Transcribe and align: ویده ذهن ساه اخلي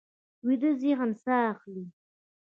ویده 0.45 0.69
ذهن 0.81 1.09
ساه 1.23 1.41
اخلي 1.51 1.85